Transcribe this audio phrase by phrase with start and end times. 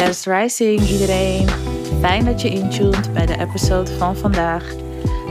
[0.00, 1.48] Blessed Rising iedereen.
[2.00, 4.72] Fijn dat je intuned bij de episode van vandaag.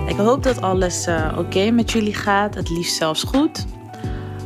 [0.07, 3.65] Ik hoop dat alles uh, oké met jullie gaat, het liefst zelfs goed.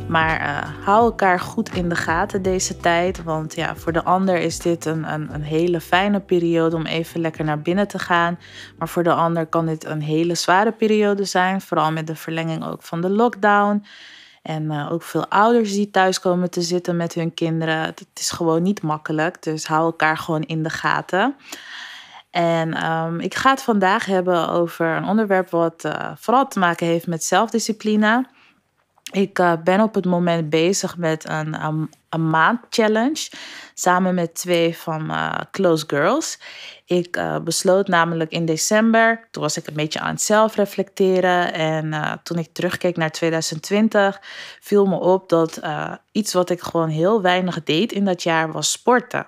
[0.08, 3.22] Maar uh, hou elkaar goed in de gaten deze tijd.
[3.22, 7.20] Want ja, voor de ander is dit een, een, een, hele fijne periode om even
[7.20, 8.38] lekker naar binnen te gaan.
[8.78, 11.60] Maar voor de ander kan dit een hele zware periode zijn.
[11.60, 13.84] Vooral met de verlenging ook van de lockdown.
[14.44, 17.78] En uh, ook veel ouders die thuis komen te zitten met hun kinderen.
[17.78, 19.42] Het is gewoon niet makkelijk.
[19.42, 21.36] Dus hou elkaar gewoon in de gaten.
[22.30, 26.86] En um, ik ga het vandaag hebben over een onderwerp wat uh, vooral te maken
[26.86, 28.26] heeft met zelfdiscipline.
[29.12, 33.28] Ik uh, ben op het moment bezig met een, een, een maand challenge
[33.74, 36.38] samen met twee van mijn close girls.
[36.86, 41.52] Ik uh, besloot namelijk in december, toen was ik een beetje aan het zelf reflecteren.
[41.52, 44.20] En uh, toen ik terugkeek naar 2020,
[44.60, 45.60] viel me op dat
[46.12, 49.26] iets wat ik gewoon heel weinig deed in dat jaar was sporten.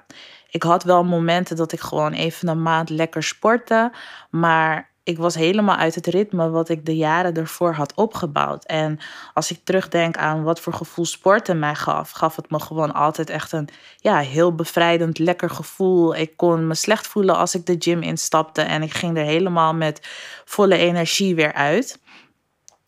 [0.50, 3.92] Ik had wel momenten dat ik gewoon even een maand lekker sportte,
[4.30, 8.64] maar ik was helemaal uit het ritme wat ik de jaren ervoor had opgebouwd.
[8.64, 8.98] En
[9.34, 13.30] als ik terugdenk aan wat voor gevoel sporten mij gaf, gaf het me gewoon altijd
[13.30, 16.16] echt een ja, heel bevrijdend, lekker gevoel.
[16.16, 19.74] Ik kon me slecht voelen als ik de gym instapte en ik ging er helemaal
[19.74, 20.00] met
[20.44, 21.98] volle energie weer uit.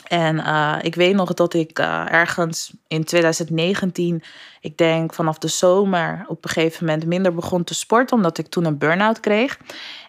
[0.09, 4.23] En uh, ik weet nog dat ik uh, ergens in 2019,
[4.61, 8.47] ik denk vanaf de zomer, op een gegeven moment minder begon te sporten, omdat ik
[8.47, 9.59] toen een burn-out kreeg.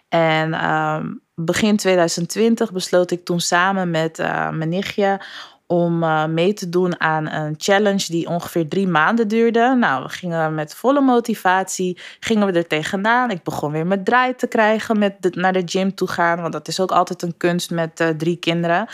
[0.08, 1.00] En uh,
[1.44, 5.20] begin 2020 besloot ik toen samen met uh, mijn nichtje
[5.66, 9.76] om uh, mee te doen aan een challenge die ongeveer drie maanden duurde.
[9.78, 13.30] Nou, we gingen met volle motivatie, gingen we er tegenaan.
[13.30, 16.68] Ik begon weer mijn draai te krijgen met naar de gym toe gaan, want dat
[16.68, 18.88] is ook altijd een kunst met uh, drie kinderen.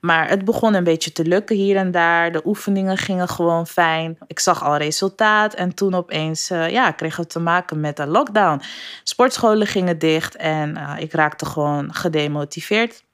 [0.00, 2.32] Maar het begon een beetje te lukken hier en daar.
[2.32, 4.18] De oefeningen gingen gewoon fijn.
[4.26, 5.54] Ik zag al resultaat.
[5.54, 8.62] En toen opeens uh, ja, kregen we te maken met een lockdown.
[9.02, 13.04] Sportscholen gingen dicht en uh, ik raakte gewoon gedemotiveerd.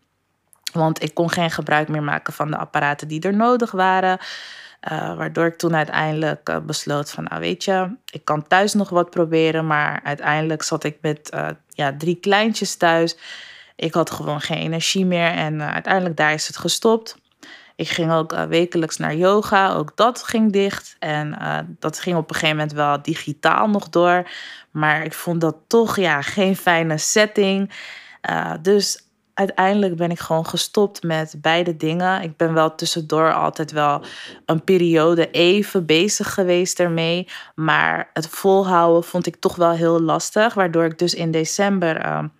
[0.73, 4.19] Want ik kon geen gebruik meer maken van de apparaten die er nodig waren.
[4.93, 9.11] Uh, waardoor ik toen uiteindelijk besloot van, nou weet je, ik kan thuis nog wat
[9.11, 9.67] proberen.
[9.67, 11.31] Maar uiteindelijk zat ik met
[11.69, 13.17] ja, drie kleintjes thuis.
[13.77, 17.17] Ik had gewoon geen energie meer en uh, uiteindelijk daar is het gestopt.
[17.77, 20.97] Ik ging ook uh, wekelijks naar yoga, ook dat ging dicht.
[20.99, 24.31] En uh, dat ging op een gegeven moment wel digitaal nog door.
[24.71, 27.73] Maar ik vond dat toch ja, geen fijne setting.
[28.63, 29.03] dus
[29.35, 32.23] uiteindelijk ben ik gewoon gestopt met beide dingen.
[32.23, 34.03] Ik ben wel tussendoor altijd wel
[34.47, 37.29] een periode even bezig geweest ermee.
[37.55, 40.55] Maar het volhouden vond ik toch wel heel lastig.
[40.55, 42.31] Waardoor ik dus in december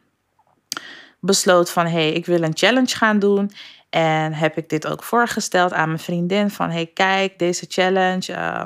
[1.25, 3.51] besloot van hé, hey, ik wil een challenge gaan doen.
[3.91, 8.33] En heb ik dit ook voorgesteld aan mijn vriendin van hey, kijk, deze challenge.
[8.33, 8.63] Uh,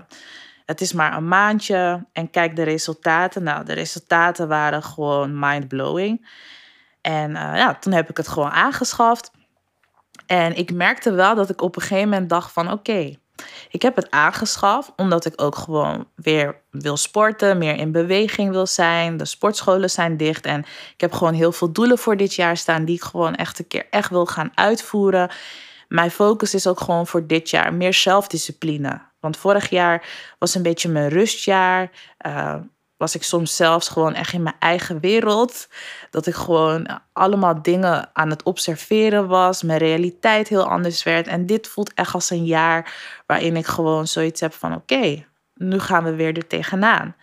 [0.67, 3.43] het is maar een maandje en kijk de resultaten.
[3.43, 6.29] Nou, de resultaten waren gewoon mind-blowing.
[7.01, 9.31] En uh, ja, toen heb ik het gewoon aangeschaft.
[10.27, 13.15] En ik merkte wel dat ik op een gegeven moment dacht van oké,
[13.71, 18.67] ik heb het aangeschaft omdat ik ook gewoon weer wil sporten, meer in beweging wil
[18.67, 19.17] zijn.
[19.17, 20.61] De sportscholen zijn dicht en
[20.95, 23.67] ik heb gewoon heel veel doelen voor dit jaar staan die ik gewoon echt een
[23.67, 25.31] keer echt wil gaan uitvoeren.
[25.89, 29.01] Mijn focus is ook gewoon voor dit jaar meer zelfdiscipline.
[29.21, 30.07] Want vorig jaar
[30.39, 31.91] was een beetje mijn rustjaar.
[32.27, 32.55] Uh,
[32.99, 35.69] was ik soms zelfs gewoon echt in mijn eigen wereld.
[36.11, 39.63] Dat ik gewoon allemaal dingen aan het observeren was.
[39.63, 41.27] Mijn realiteit heel anders werd.
[41.27, 42.93] En dit voelt echt als een jaar
[43.27, 47.17] waarin ik gewoon zoiets heb van: oké, nu gaan we weer er tegenaan.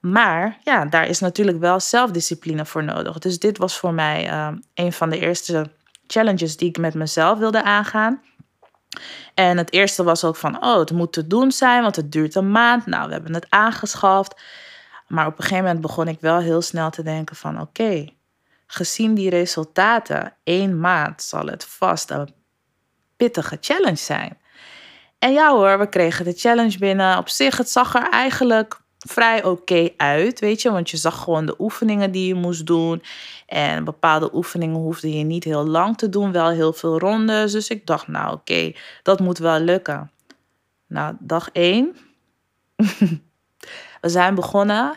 [0.00, 3.18] Maar ja, daar is natuurlijk wel zelfdiscipline voor nodig.
[3.18, 5.70] Dus dit was voor mij uh, een van de eerste
[6.06, 8.22] challenges die ik met mezelf wilde aangaan.
[9.34, 12.34] En het eerste was ook van, oh, het moet te doen zijn, want het duurt
[12.34, 12.86] een maand.
[12.86, 14.42] Nou, we hebben het aangeschaft.
[15.06, 18.04] Maar op een gegeven moment begon ik wel heel snel te denken van oké,
[18.66, 22.34] gezien die resultaten, één maand zal het vast een
[23.16, 24.38] pittige challenge zijn.
[25.18, 27.18] En ja hoor, we kregen de challenge binnen.
[27.18, 30.70] Op zich, het zag er eigenlijk vrij oké uit, weet je.
[30.70, 33.02] Want je zag gewoon de oefeningen die je moest doen.
[33.46, 37.52] En bepaalde oefeningen hoefde je niet heel lang te doen, wel heel veel rondes.
[37.52, 40.10] Dus ik dacht, nou oké, dat moet wel lukken.
[40.86, 41.96] Nou, dag één.
[44.04, 44.94] We zijn begonnen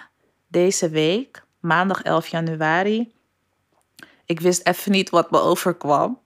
[0.48, 3.14] deze week, maandag 11 januari.
[4.26, 6.20] Ik wist even niet wat me overkwam.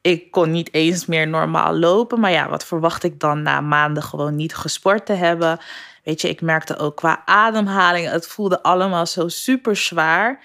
[0.00, 2.20] Ik kon niet eens meer normaal lopen.
[2.20, 5.58] Maar ja, wat verwacht ik dan na maanden gewoon niet gesport te hebben?
[6.04, 10.44] Weet je, ik merkte ook qua ademhaling, het voelde allemaal zo super zwaar.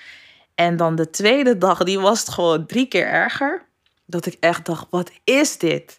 [0.56, 3.66] En dan de tweede dag, die was het gewoon drie keer erger.
[4.06, 5.99] Dat ik echt dacht, wat is dit?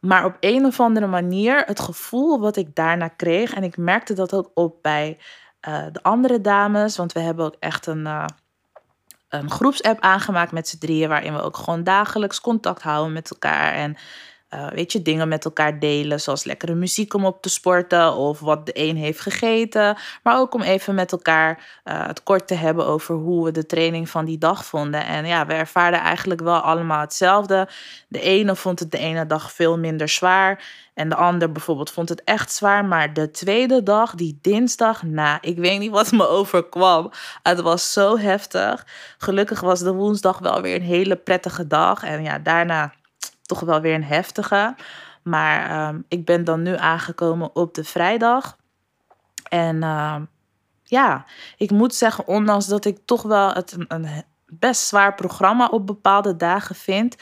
[0.00, 4.14] Maar op een of andere manier, het gevoel wat ik daarna kreeg, en ik merkte
[4.14, 5.18] dat ook op bij
[5.92, 6.96] de andere dames.
[6.96, 8.06] Want we hebben ook echt een,
[9.28, 11.08] een groepsapp aangemaakt met z'n drieën.
[11.08, 13.72] Waarin we ook gewoon dagelijks contact houden met elkaar.
[13.72, 13.96] En
[14.54, 18.40] uh, weet je, dingen met elkaar delen, zoals lekkere muziek om op te sporten of
[18.40, 19.96] wat de een heeft gegeten.
[20.22, 23.66] Maar ook om even met elkaar uh, het kort te hebben over hoe we de
[23.66, 25.06] training van die dag vonden.
[25.06, 27.68] En ja, we ervaarden eigenlijk wel allemaal hetzelfde.
[28.08, 30.64] De ene vond het de ene dag veel minder zwaar
[30.94, 32.84] en de ander bijvoorbeeld vond het echt zwaar.
[32.84, 37.10] Maar de tweede dag, die dinsdag, nou, ik weet niet wat me overkwam.
[37.42, 38.86] Het was zo heftig.
[39.18, 42.02] Gelukkig was de woensdag wel weer een hele prettige dag.
[42.02, 42.92] En ja, daarna
[43.48, 44.74] toch wel weer een heftige.
[45.22, 48.56] Maar ehm, ik ben dan nu aangekomen op de vrijdag.
[49.48, 50.24] En ehm,
[50.82, 51.24] ja,
[51.56, 55.86] ik moet zeggen, ondanks dat ik toch wel het een, een best zwaar programma op
[55.86, 57.16] bepaalde dagen vind,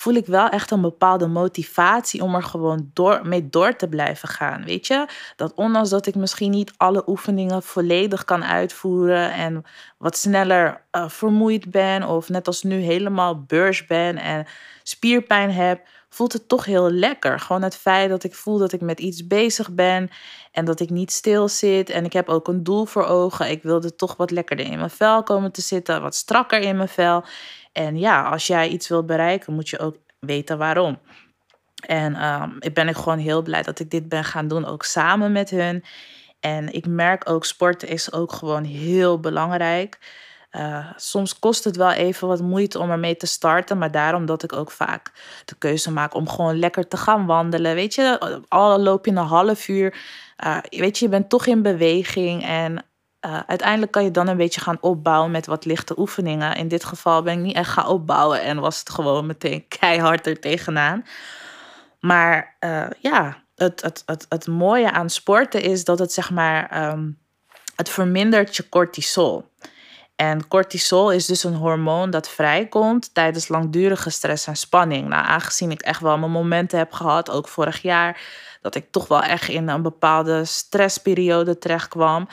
[0.00, 4.28] voel ik wel echt een bepaalde motivatie om er gewoon door, mee door te blijven
[4.28, 4.64] gaan.
[4.64, 5.06] Weet je,
[5.36, 9.64] dat ondanks dat ik misschien niet alle oefeningen volledig kan uitvoeren en
[9.98, 14.46] wat sneller uh, vermoeid ben, of net als nu helemaal beurs ben en
[14.82, 17.40] spierpijn heb, voelt het toch heel lekker.
[17.40, 20.10] Gewoon het feit dat ik voel dat ik met iets bezig ben
[20.52, 21.90] en dat ik niet stil zit.
[21.90, 23.50] En ik heb ook een doel voor ogen.
[23.50, 26.88] Ik wilde toch wat lekkerder in mijn vel komen te zitten, wat strakker in mijn
[26.88, 27.24] vel.
[27.86, 30.98] En ja, als jij iets wilt bereiken, moet je ook weten waarom.
[31.86, 34.84] En um, ik ben ik gewoon heel blij dat ik dit ben gaan doen, ook
[34.84, 35.84] samen met hun.
[36.40, 39.98] En ik merk ook, sporten is ook gewoon heel belangrijk.
[40.52, 44.42] Uh, soms kost het wel even wat moeite om ermee te starten, maar daarom dat
[44.42, 45.12] ik ook vaak
[45.44, 47.74] de keuze maak om gewoon lekker te gaan wandelen.
[47.74, 49.96] Weet je, al loop je een half uur,
[50.44, 52.84] uh, weet je, je bent toch in beweging en
[53.26, 56.56] uh, uiteindelijk kan je dan een beetje gaan opbouwen met wat lichte oefeningen.
[56.56, 60.26] In dit geval ben ik niet echt gaan opbouwen en was het gewoon meteen keihard
[60.26, 61.06] er tegenaan.
[62.00, 66.88] Maar uh, ja, het, het, het, het mooie aan sporten is dat het zeg maar,
[66.92, 67.18] um,
[67.76, 69.48] het vermindert je cortisol.
[70.16, 75.08] En cortisol is dus een hormoon dat vrijkomt tijdens langdurige stress en spanning.
[75.08, 78.20] Nou, aangezien ik echt wel mijn momenten heb gehad, ook vorig jaar,
[78.60, 82.28] dat ik toch wel echt in een bepaalde stressperiode terecht kwam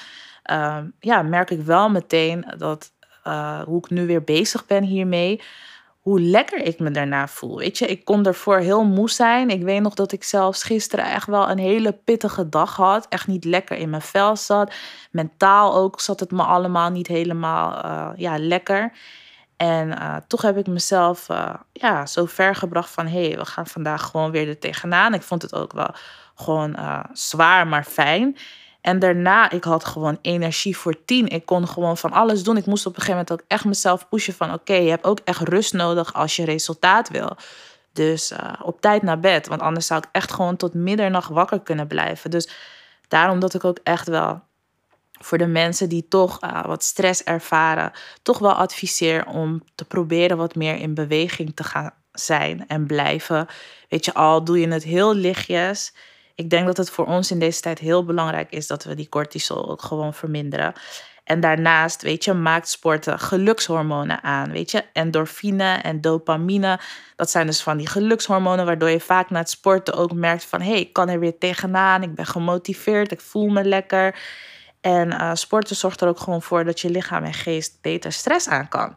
[0.52, 2.92] uh, ja, merk ik wel meteen dat
[3.28, 5.42] uh, hoe ik nu weer bezig ben hiermee,
[6.00, 7.58] hoe lekker ik me daarna voel.
[7.58, 9.50] Weet je, ik kon ervoor heel moe zijn.
[9.50, 13.08] Ik weet nog dat ik zelfs gisteren echt wel een hele pittige dag had.
[13.10, 14.74] Echt niet lekker in mijn vel zat.
[15.12, 18.92] Mentaal ook zat het me allemaal niet helemaal uh, ja, lekker.
[19.58, 21.28] En uh, toch heb ik mezelf
[21.74, 23.08] ja, zo ver gebracht van...
[23.08, 25.14] hé, hey, we gaan vandaag gewoon weer er tegenaan.
[25.14, 25.90] Ik vond het ook wel
[26.36, 26.78] gewoon
[27.12, 28.38] zwaar, maar fijn.
[28.88, 31.28] En daarna, ik had gewoon energie voor tien.
[31.28, 32.58] Ik kon gewoon van alles doen.
[32.58, 34.54] Ik moest op een gegeven moment ook echt mezelf pushen van...
[34.54, 37.38] oké, je hebt ook echt rust nodig als je resultaat wil.
[37.94, 39.48] Dus uh, op tijd naar bed.
[39.48, 42.32] Want anders zou ik echt gewoon tot middernacht wakker kunnen blijven.
[42.32, 42.50] Dus
[43.08, 44.42] daarom dat ik ook echt wel
[45.12, 47.92] voor de mensen die toch uh, wat stress ervaren...
[48.22, 53.48] toch wel adviseer om te proberen wat meer in beweging te gaan zijn en blijven.
[53.90, 55.94] Weet je, al doe je het heel lichtjes
[56.38, 59.10] ik denk dat het voor ons in deze tijd heel belangrijk is dat we die
[59.10, 60.74] cortisol ook gewoon verminderen.
[61.24, 64.52] En daarnaast, weet je, maakt sporten gelukshormonen aan.
[64.52, 66.80] Weet je, endorfine en dopamine.
[67.16, 70.62] Dat zijn dus van die gelukshormonen, waardoor je vaak na het sporten ook merkt van
[70.62, 72.04] hé, hey, ik kan er weer tegenaan.
[72.04, 74.20] Ik ben gemotiveerd, ik voel me lekker.
[74.82, 78.48] En uh, sporten zorgt er ook gewoon voor dat je lichaam en geest beter stress
[78.48, 78.96] aan kan.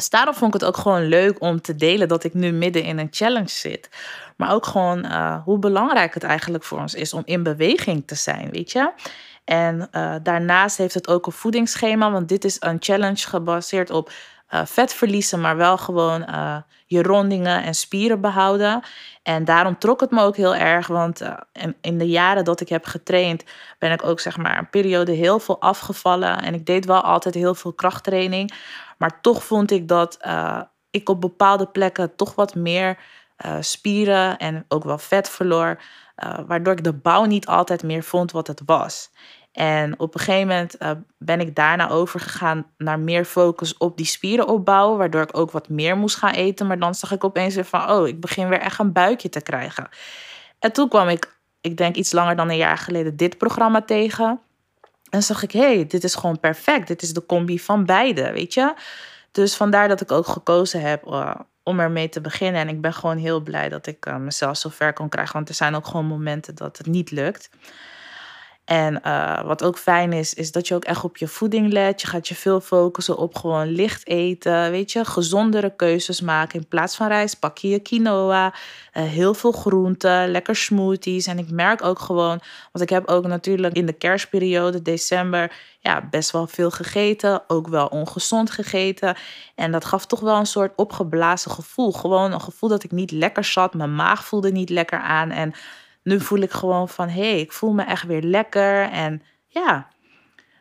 [0.00, 2.82] Dus daarom vond ik het ook gewoon leuk om te delen dat ik nu midden
[2.82, 3.88] in een challenge zit.
[4.36, 8.14] Maar ook gewoon uh, hoe belangrijk het eigenlijk voor ons is om in beweging te
[8.14, 8.92] zijn, weet je.
[9.44, 14.12] En uh, daarnaast heeft het ook een voedingsschema, want dit is een challenge gebaseerd op
[14.50, 16.24] uh, vet verliezen, maar wel gewoon
[16.86, 18.82] je rondingen en spieren behouden.
[19.22, 22.68] En daarom trok het me ook heel erg, want in, in, de jaren dat ik
[22.68, 23.44] heb getraind,
[23.78, 26.42] ben ik ook zeg maar een periode heel veel afgevallen.
[26.42, 28.52] En ik deed wel altijd heel veel krachttraining.
[29.00, 32.98] Maar toch vond ik dat uh, ik op bepaalde plekken toch wat meer
[33.46, 35.80] uh, spieren en ook wel vet verloor.
[36.24, 39.10] Uh, waardoor ik de bouw niet altijd meer vond wat het was.
[39.52, 40.76] En op een gegeven moment
[41.18, 44.98] ben ik daarna overgegaan naar meer focus op die spieren opbouwen.
[44.98, 46.66] Waardoor ik ook wat meer moest gaan eten.
[46.66, 49.40] Maar dan zag ik opeens weer van, oh, ik begin weer echt een buikje te
[49.40, 49.88] krijgen.
[50.58, 54.40] En toen kwam ik, ik denk iets langer dan een jaar geleden, dit programma tegen.
[55.10, 56.88] En zag ik, hé, hey, dit is gewoon perfect.
[56.88, 58.74] Dit is de combi van beide, weet je.
[59.30, 62.60] Dus vandaar dat ik ook gekozen heb uh, om ermee te beginnen.
[62.60, 65.34] En ik ben gewoon heel blij dat ik mezelf zo ver kon krijgen.
[65.34, 67.50] Want er zijn ook gewoon momenten dat het niet lukt.
[68.70, 72.00] En uh, wat ook fijn is, is dat je ook echt op je voeding let.
[72.00, 74.70] Je gaat je veel focussen op gewoon licht eten.
[74.70, 76.60] Weet je, gezondere keuzes maken.
[76.60, 78.46] In plaats van rijst pak je je quinoa.
[78.46, 81.26] Uh, heel veel groenten, lekker smoothies.
[81.26, 82.40] En ik merk ook gewoon,
[82.72, 87.42] want ik heb ook natuurlijk in de kerstperiode, december, ja, best wel veel gegeten.
[87.46, 89.16] Ook wel ongezond gegeten.
[89.54, 91.92] En dat gaf toch wel een soort opgeblazen gevoel.
[91.92, 93.74] Gewoon een gevoel dat ik niet lekker zat.
[93.74, 95.30] Mijn maag voelde niet lekker aan.
[95.30, 95.54] En
[96.02, 98.90] nu voel ik gewoon van hé, hey, ik voel me echt weer lekker.
[98.90, 99.88] En ja,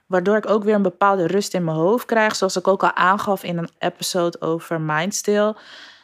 [0.08, 2.36] waardoor ik ook weer een bepaalde rust in mijn hoofd krijg.
[2.36, 5.54] Zoals ik ook al aangaf in een episode over Mindstill.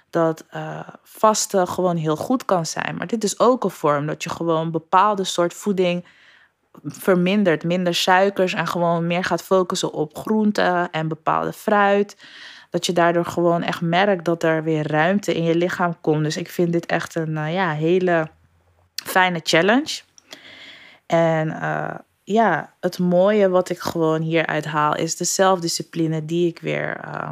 [0.09, 2.95] Dat uh, vasten gewoon heel goed kan zijn.
[2.97, 6.05] Maar dit is ook een vorm dat je gewoon een bepaalde soort voeding
[6.83, 7.63] vermindert.
[7.63, 12.17] Minder suikers en gewoon meer gaat focussen op groenten en bepaalde fruit.
[12.69, 16.23] Dat je daardoor gewoon echt merkt dat er weer ruimte in je lichaam komt.
[16.23, 18.27] Dus ik vind dit echt een uh, ja, hele
[19.03, 20.01] fijne challenge.
[21.05, 26.59] En uh, ja, het mooie wat ik gewoon hieruit haal is de zelfdiscipline die ik
[26.59, 27.29] weer uh,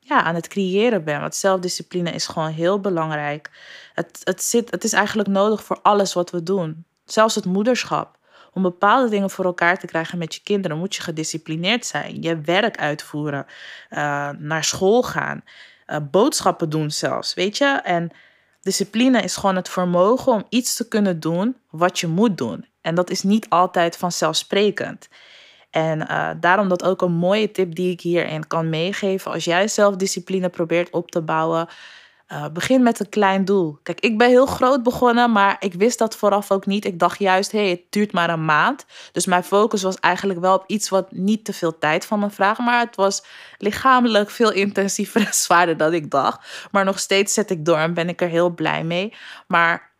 [0.00, 1.20] ja, aan het creëren ben.
[1.20, 3.50] Want zelfdiscipline is gewoon heel belangrijk.
[3.94, 6.84] Het, het, zit, het is eigenlijk nodig voor alles wat we doen.
[7.04, 8.18] Zelfs het moederschap.
[8.52, 12.22] Om bepaalde dingen voor elkaar te krijgen met je kinderen moet je gedisciplineerd zijn.
[12.22, 13.46] Je werk uitvoeren,
[13.90, 15.44] uh, naar school gaan,
[16.10, 17.80] boodschappen doen zelfs, weet je.
[17.84, 18.10] En
[18.66, 22.66] Discipline is gewoon het vermogen om iets te kunnen doen wat je moet doen.
[22.80, 25.08] En dat is niet altijd vanzelfsprekend.
[25.70, 29.32] En uh, daarom dat ook een mooie tip die ik hierin kan meegeven.
[29.32, 31.68] Als jij zelfdiscipline probeert op te bouwen,
[32.32, 33.78] uh, begin met een klein doel.
[33.82, 36.84] Kijk, ik ben heel groot begonnen, maar ik wist dat vooraf ook niet.
[36.84, 38.84] Ik dacht juist, hé, hey, het duurt maar een maand.
[39.12, 42.30] Dus mijn focus was eigenlijk wel op iets wat niet te veel tijd van me
[42.30, 42.58] vraagt.
[42.58, 43.24] Maar het was
[43.58, 46.68] lichamelijk veel intensiever en zwaarder dan ik dacht.
[46.70, 49.14] Maar nog steeds zet ik door en ben ik er heel blij mee.
[49.46, 49.94] Maar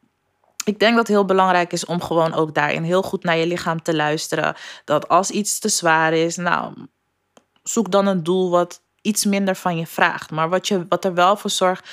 [0.64, 3.46] ik denk dat het heel belangrijk is om gewoon ook daarin heel goed naar je
[3.46, 4.54] lichaam te luisteren.
[4.84, 6.74] Dat als iets te zwaar is, nou,
[7.62, 10.30] zoek dan een doel wat iets minder van je vraagt.
[10.30, 11.88] Maar wat, je, wat er wel voor zorgt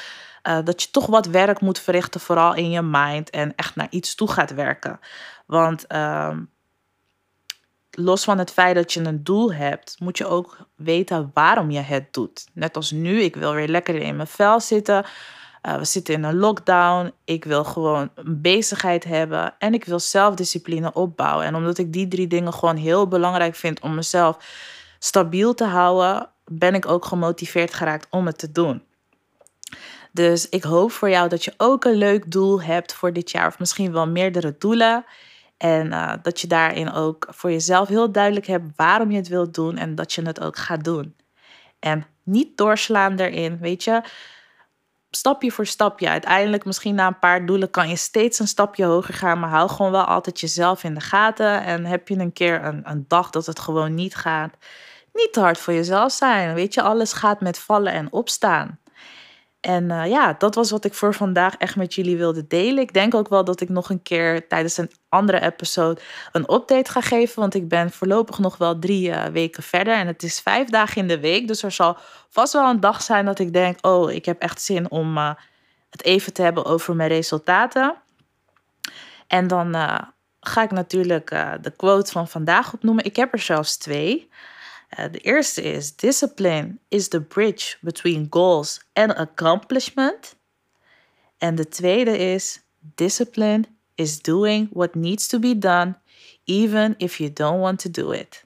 [0.48, 3.30] uh, dat je toch wat werk moet verrichten, vooral in je mind.
[3.30, 5.00] En echt naar iets toe gaat werken.
[5.46, 6.38] Want uh,
[7.92, 11.80] los van het feit dat je een doel hebt, moet je ook weten waarom je
[11.80, 12.48] het doet.
[12.54, 15.06] Net als nu, ik wil weer lekker in mijn vel zitten.
[15.68, 17.14] Uh, we zitten in een lockdown.
[17.26, 19.56] Ik wil gewoon een bezigheid hebben.
[19.60, 21.46] En ik wil zelfdiscipline opbouwen.
[21.46, 24.38] En omdat ik die drie dingen gewoon heel belangrijk vind om mezelf
[25.00, 28.84] stabiel te houden, ben ik ook gemotiveerd geraakt om het te doen.
[30.14, 33.48] Dus ik hoop voor jou dat je ook een leuk doel hebt voor dit jaar,
[33.48, 35.06] of misschien wel meerdere doelen.
[35.58, 39.54] En uh, dat je daarin ook voor jezelf heel duidelijk hebt waarom je het wilt
[39.54, 41.16] doen en dat je het ook gaat doen.
[41.80, 44.02] En niet doorslaan erin, weet je.
[45.10, 46.10] Stapje voor stapje.
[46.10, 49.40] Uiteindelijk, misschien na een paar doelen, kan je steeds een stapje hoger gaan.
[49.40, 51.64] Maar hou gewoon wel altijd jezelf in de gaten.
[51.64, 54.58] En heb je een keer een, een dag dat het gewoon niet gaat,
[55.14, 56.54] niet te hard voor jezelf zijn.
[56.54, 58.80] Weet je, alles gaat met vallen en opstaan.
[59.66, 62.84] En uh, ja, dat was wat ik voor vandaag echt met jullie wilde delen.
[62.84, 66.02] Ik denk ook wel dat ik nog een keer tijdens een andere episode
[66.32, 67.40] een update ga geven.
[67.40, 69.94] Want ik ben voorlopig nog wel drie uh, weken verder.
[69.94, 71.48] En het is vijf dagen in de week.
[71.48, 71.98] Dus er zal
[72.30, 75.34] vast wel een dag zijn dat ik denk: oh, ik heb echt zin om uh,
[75.90, 77.96] het even te hebben over mijn resultaten.
[79.28, 79.74] En dan
[80.40, 81.30] ga ik natuurlijk
[81.62, 83.06] de quote van vandaag opnoemen.
[83.06, 84.30] Ik heb er zelfs twee.
[85.00, 90.36] Uh, de eerste is: Discipline is the bridge between goals and accomplishment.
[91.38, 93.64] En de tweede is: Discipline
[93.96, 95.96] is doing what needs to be done,
[96.44, 98.46] even if you don't want to do it.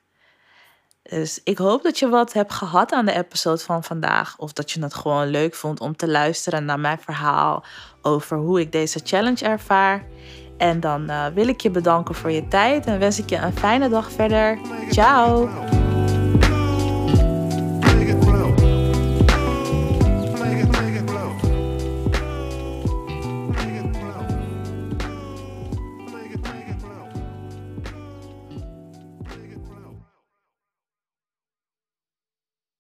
[1.10, 4.38] Dus ik hoop dat je wat hebt gehad aan de episode van vandaag.
[4.38, 7.64] Of dat je het gewoon leuk vond om te luisteren naar mijn verhaal
[8.02, 10.06] over hoe ik deze challenge ervaar.
[10.58, 13.58] En dan uh, wil ik je bedanken voor je tijd en wens ik je een
[13.58, 14.60] fijne dag verder.
[14.90, 15.50] Ciao!